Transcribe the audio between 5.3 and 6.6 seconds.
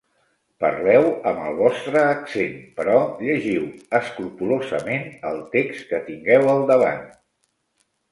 el text que tingueu